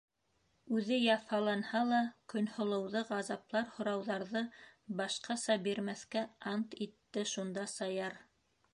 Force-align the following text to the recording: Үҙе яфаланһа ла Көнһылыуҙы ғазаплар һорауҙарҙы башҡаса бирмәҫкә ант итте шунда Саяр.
Үҙе 0.77 0.97
яфаланһа 1.01 1.81
ла 1.89 1.99
Көнһылыуҙы 2.33 3.05
ғазаплар 3.11 3.69
һорауҙарҙы 3.77 4.43
башҡаса 5.03 5.61
бирмәҫкә 5.69 6.27
ант 6.57 6.79
итте 6.89 7.31
шунда 7.37 7.73
Саяр. 7.81 8.23